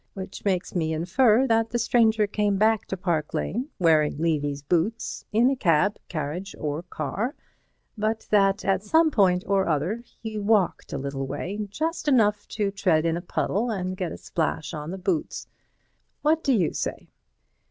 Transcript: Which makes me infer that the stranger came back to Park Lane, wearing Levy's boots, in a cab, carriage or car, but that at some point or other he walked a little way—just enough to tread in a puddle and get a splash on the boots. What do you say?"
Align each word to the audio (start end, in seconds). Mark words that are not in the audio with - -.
Which 0.15 0.43
makes 0.43 0.73
me 0.73 0.93
infer 0.93 1.45
that 1.45 1.69
the 1.69 1.77
stranger 1.77 2.25
came 2.25 2.57
back 2.57 2.87
to 2.87 2.97
Park 2.97 3.35
Lane, 3.35 3.69
wearing 3.77 4.17
Levy's 4.17 4.63
boots, 4.63 5.25
in 5.31 5.51
a 5.51 5.55
cab, 5.55 5.97
carriage 6.09 6.55
or 6.57 6.81
car, 6.81 7.35
but 7.95 8.25
that 8.31 8.65
at 8.65 8.81
some 8.81 9.11
point 9.11 9.43
or 9.45 9.67
other 9.67 10.01
he 10.19 10.39
walked 10.39 10.91
a 10.91 10.97
little 10.97 11.27
way—just 11.27 12.07
enough 12.07 12.47
to 12.47 12.71
tread 12.71 13.05
in 13.05 13.15
a 13.15 13.21
puddle 13.21 13.69
and 13.69 13.95
get 13.95 14.11
a 14.11 14.17
splash 14.17 14.73
on 14.73 14.89
the 14.89 14.97
boots. 14.97 15.45
What 16.23 16.43
do 16.43 16.51
you 16.53 16.73
say?" 16.73 17.09